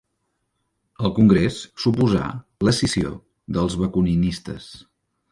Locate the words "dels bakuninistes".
3.59-4.71